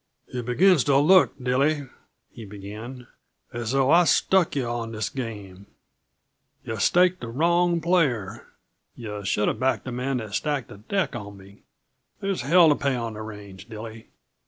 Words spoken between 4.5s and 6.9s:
yuh on this game. Yuh